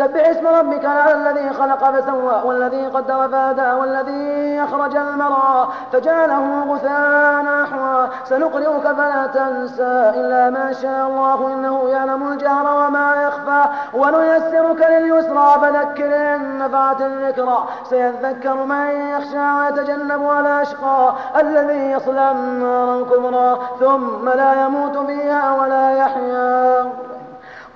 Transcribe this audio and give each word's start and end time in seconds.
سبح 0.00 0.28
اسم 0.28 0.46
ربك 0.46 0.84
الذي 1.14 1.50
خلق 1.52 1.90
فسوى 1.90 2.42
والذي 2.44 2.86
قدر 2.86 3.28
فهدى 3.28 3.72
والذي 3.80 4.60
أخرج 4.64 4.96
المرعى 4.96 5.66
فجعله 5.92 6.64
غثاء 6.68 7.42
نحوا 7.42 8.06
سنقرئك 8.24 8.82
فلا 8.82 9.26
تنسى 9.26 10.12
إلا 10.16 10.50
ما 10.50 10.72
شاء 10.72 11.08
الله 11.08 11.54
إنه 11.54 11.88
يعلم 11.88 12.32
الجهر 12.32 12.86
وما 12.86 13.14
يخفى. 13.22 13.64
ونيسرك 13.94 14.90
لليسرى 14.90 15.54
فذكر 15.62 16.34
إن 16.34 16.58
نفعت 16.58 17.00
الذكرى. 17.00 17.64
سيذكر 17.84 18.54
من 18.54 18.86
يخشى 19.10 19.52
ويتجنب 19.58 20.30
الأشقى 20.40 21.14
الذي 21.40 21.90
يصلى 21.90 22.30
النار 22.30 22.98
الكبرى 22.98 23.58
ثم 23.80 24.28
لا 24.28 24.64
يموت 24.64 24.98
فيها 24.98 25.52
ولا 25.60 25.96
يحيا. 25.96 26.19